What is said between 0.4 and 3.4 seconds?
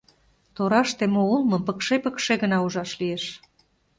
Тораште мо улмым пыкше-пыкше гына ужаш лиеш;